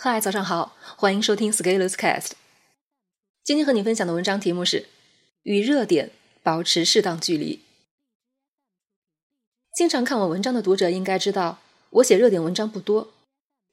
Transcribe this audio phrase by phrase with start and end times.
[0.00, 2.30] 嗨，早上好，欢迎收听 Scalers Cast。
[3.42, 4.86] 今天和你分享的文章题目是
[5.42, 7.64] “与热点保持适当距离”。
[9.74, 11.58] 经常看我文章的读者应该知道，
[11.90, 13.12] 我写热点文章不多，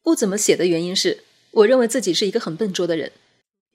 [0.01, 3.12] 不怎么写的原因是，我认为自己是一个很笨拙的人，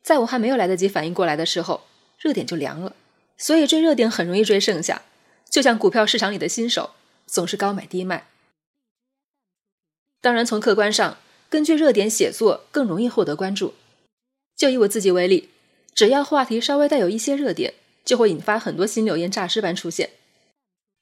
[0.02, 1.82] 在我还没有来得及反应过来的时候，
[2.18, 2.96] 热点就凉了，
[3.38, 5.02] 所以追热点很容易追剩下，
[5.48, 6.94] 就像股票市场里的新手，
[7.26, 8.26] 总是高买低卖。
[10.20, 11.16] 当然，从客观上。
[11.50, 13.74] 根据热点写作更容易获得关注。
[14.56, 15.50] 就以我自己为例，
[15.94, 20.10] 只要话题稍微带有一些热点，就会引发很多新留言，诈尸般出现。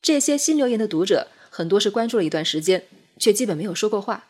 [0.00, 2.84] 这些新留言的读者很多是关注了一段时间，
[3.18, 4.28] 却基本没有说过话。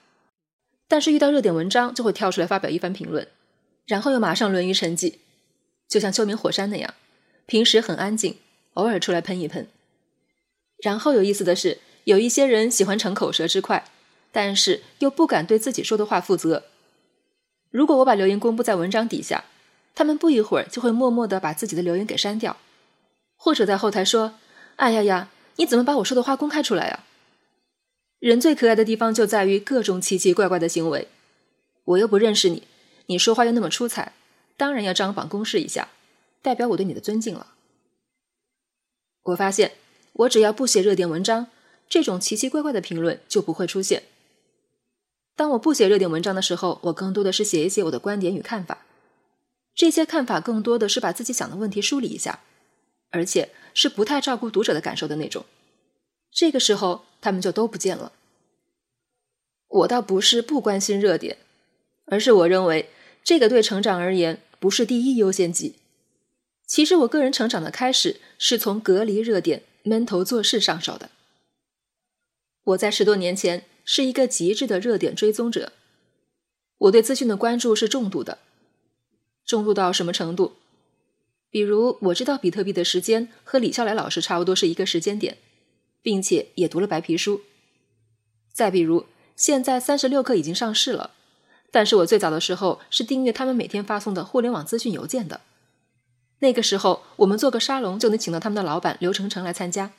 [0.88, 3.28] 但是遇到热点文章，就会跳出来发表一番评论，
[3.86, 5.14] 然后又马上沦于沉寂，
[5.88, 6.94] 就像秋明火山那样，
[7.46, 8.38] 平时很安静，
[8.74, 9.68] 偶尔出来喷一喷。
[10.78, 13.84] 然后有意思的是，有一些人喜欢逞口舌之快。
[14.32, 16.64] 但是又不敢对自己说的话负责。
[17.70, 19.44] 如果我把留言公布在文章底下，
[19.94, 22.56] 他们不一会儿就会默默的把自己的留言给删掉，
[23.36, 24.34] 或者在后台说
[24.76, 27.04] ：“哎呀呀，你怎么把我说的话公开出来啊？”
[28.20, 31.08] 人最可爱的地方就在于各种奇奇怪怪的行为。
[31.84, 32.64] 我又不认识你，
[33.06, 34.12] 你说话又那么出彩，
[34.56, 35.88] 当然要张榜公示一下，
[36.42, 37.54] 代表我对你的尊敬了。
[39.22, 39.72] 我发现，
[40.12, 41.46] 我只要不写热点文章，
[41.88, 44.04] 这种奇奇怪怪的评论就不会出现。
[45.38, 48.84] 当我不写热点文章的时候，我更多的是写一写我的观点与看法。
[49.72, 52.40] 这些看法更多的是把自己想的问题梳理一下，
[53.10, 55.46] 而且是不太照顾读者的感受的那种。
[56.32, 58.10] 这个时候，他们就都不见了。
[59.68, 61.38] 我倒不是不关心热点，
[62.06, 62.90] 而是我认为
[63.22, 65.76] 这个对成长而言不是第一优先级。
[66.66, 71.10] 其实，我个人成长的开始是从隔离热点、闷头做事上手的。
[72.64, 73.66] 我在十多年前。
[73.90, 75.72] 是一个极致的热点追踪者，
[76.76, 78.36] 我对资讯的关注是重度的，
[79.46, 80.56] 重度到什么程度？
[81.48, 85.38] 比如我知道比特币的时间和李笑来老师差不多是一个时间点，
[86.02, 87.40] 并且也读了白皮书。
[88.52, 91.12] 再比如现在三十六氪已经上市了，
[91.70, 95.40] 但是我最早的时候是订阅他们每天发送的互联网资讯邮件的，
[96.40, 99.92] 那个时候我们做个沙龙就能请到他们的老板刘成成来参加。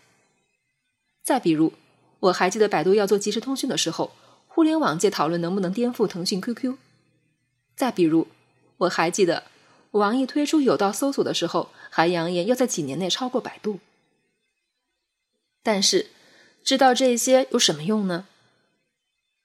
[1.24, 1.74] 再比如。
[2.20, 4.12] 我还记得百度要做即时通讯的时候，
[4.48, 6.76] 互联网界讨论能不能颠覆腾讯 QQ。
[7.76, 8.28] 再比如，
[8.78, 9.46] 我还记得
[9.92, 13.80] 网易推出有道搜索的时候，还扬言要在几年内超过百度。
[15.64, 16.08] 但是，
[16.64, 18.28] 知道这些有什么用呢？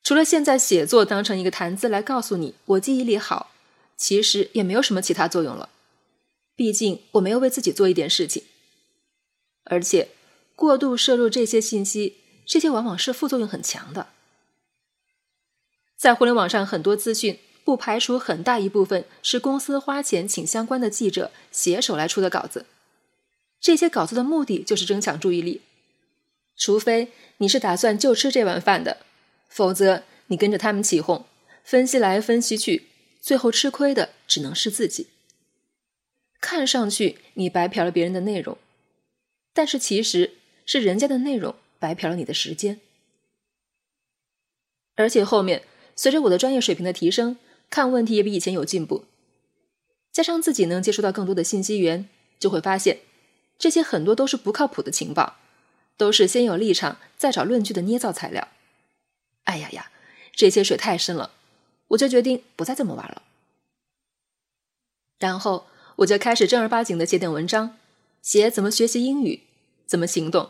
[0.02, 3.52] 除了现在写作当成一个谈资来告诉你我记忆力好，
[3.96, 5.68] 其实也没有什么其他作用了。
[6.56, 8.42] 毕竟我没有为自己做一点事情，
[9.64, 10.08] 而且
[10.56, 12.16] 过度摄入这些信息。
[12.47, 14.09] 这些往往是副作用很强的。
[15.97, 22.66] 在互联网上，很多资讯不排除很大一部分是公司花钱请相关的记者写手来出的稿子。
[23.60, 25.62] 这些稿子的目的就是争抢注意力，
[26.56, 28.99] 除非你是打算就吃这碗饭的，
[29.49, 31.25] 否则你跟着他们起哄，
[31.62, 32.88] 分析来分析去，
[33.22, 35.06] 最后吃亏的只能是自己。
[36.43, 38.59] 看上去你白嫖了别人的内容，
[39.54, 40.34] 但是其实
[40.66, 41.54] 是人家的内容。
[41.84, 42.81] 白嫖了你的时间，
[44.95, 45.65] 而且后面
[45.95, 47.37] 随着我的专业水平的提升，
[47.69, 49.05] 看问题也比以前有进步，
[50.11, 52.09] 加上自己能接触到更多的信息源，
[52.39, 53.00] 就会发现
[53.59, 55.37] 这些很多都是不靠谱的情报，
[55.99, 58.49] 都是先有立场再找论据的捏造材料。
[59.45, 59.91] 哎呀呀，
[60.33, 61.33] 这些水太深了，
[61.89, 63.22] 我就决定不再这么玩了。
[65.19, 65.66] 然后
[65.97, 67.77] 我就开始正儿八经的写点文章，
[68.22, 69.43] 写怎么学习英语，
[69.84, 70.49] 怎么行动。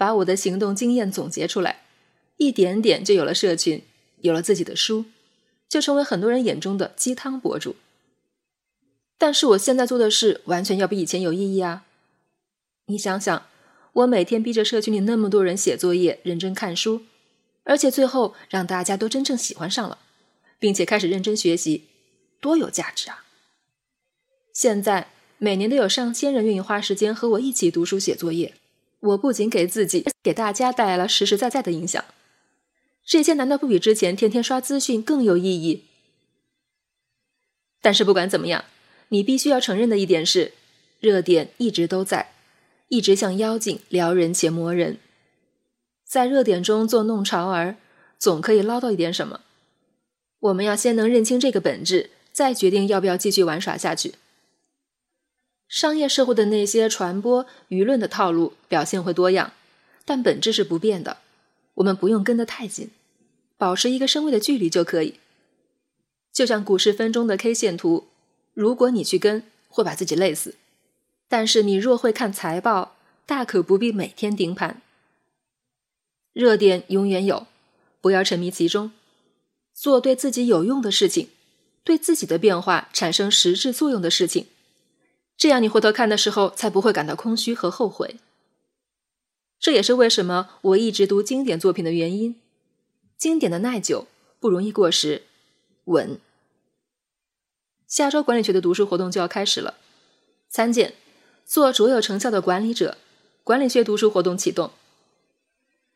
[0.00, 1.82] 把我的行动经验总结出来，
[2.38, 3.82] 一点点就有了社群，
[4.22, 5.04] 有了自己的书，
[5.68, 7.76] 就成为很多人眼中的鸡汤博主。
[9.18, 11.84] 但是我现在做的事完全要比以前有意义啊！
[12.86, 13.44] 你想想，
[13.92, 17.02] 我每天逼着社群里那么多人写作业、认真看书，
[17.64, 19.98] 而且最后让大家都真正喜欢上了，
[20.58, 21.84] 并且开始认真学习，
[22.40, 23.26] 多有价值啊！
[24.54, 28.54] 现在每年都有上千人愿意花时间和我一起读书写作业。
[29.00, 32.04] 我不仅给自己、给大家带来了实实在在的影响，
[33.04, 35.84] 这些难道不比之前天天刷资讯更有意义？
[37.80, 38.66] 但是不管怎么样，
[39.08, 40.52] 你必须要承认的一点是，
[41.00, 42.32] 热点一直都在，
[42.88, 44.98] 一直像妖精撩人且磨人，
[46.04, 47.76] 在热点中做弄潮儿，
[48.18, 49.40] 总可以捞到一点什么。
[50.40, 54.14] 我们要先能认清这个本质，再决定要不要继续玩耍下去。
[55.70, 59.52] 商业社会的那些传播舆论的套路表现会多样，
[60.04, 61.18] 但本质是不变的。
[61.74, 62.90] 我们不用跟得太紧，
[63.56, 65.20] 保持一个身位的距离就可以。
[66.32, 68.08] 就像股市分钟的 K 线图，
[68.52, 70.54] 如果你去跟，会把自己累死；
[71.28, 74.82] 但是你若会看财报，大可不必每天盯盘。
[76.32, 77.46] 热点永远有，
[78.00, 78.90] 不要沉迷其中，
[79.72, 81.28] 做对自己有用的事情，
[81.84, 84.46] 对自己的变化产生实质作用的事情，
[85.40, 88.16] 这样你回头看的时候才不会感到空虚和后悔。
[89.58, 92.38] 这也是为什么我一直读经典作品的原因。
[93.16, 94.06] 经典的耐久，
[94.38, 95.22] 不容易过时，
[95.84, 96.20] 稳。
[97.86, 99.78] 下周管理学的读书活动就要开始了，
[100.50, 100.92] 参见
[101.46, 102.98] “做卓有成效的管理者”
[103.42, 104.72] 管理学读书活动启动。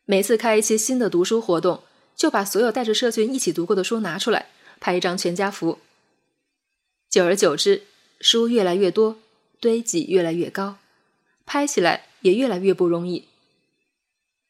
[0.06, 1.82] 每次开一期新的读书活动，
[2.16, 4.48] 就把所有带着社群一起读过的书拿出来，
[4.80, 5.80] 拍一张全家福。
[7.10, 7.82] 久而久之，
[8.20, 9.18] 书越来越多，
[9.64, 10.76] 堆积越来越高，
[11.46, 13.24] 拍起来也越来越不容易。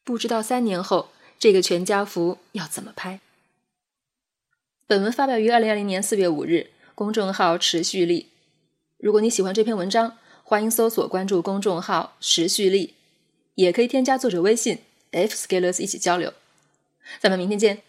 [0.03, 3.21] 不知道三年后，这个全家福要怎么拍？
[4.89, 8.27] 本文发表于二零二零年四月五日，公众号持续力。
[8.99, 12.95] 如果你喜欢这篇文章，欢迎搜索关注公众号持续力，
[13.55, 14.81] 也可以添加作者微信。
[15.13, 16.35] F scalers 一起交流，
[17.21, 17.83] 咱们明天见。